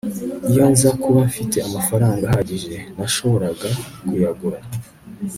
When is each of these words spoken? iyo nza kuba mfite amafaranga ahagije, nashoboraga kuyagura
iyo 0.51 0.63
nza 0.71 0.89
kuba 1.01 1.19
mfite 1.29 1.57
amafaranga 1.67 2.23
ahagije, 2.25 2.75
nashoboraga 2.95 3.69
kuyagura 4.07 4.59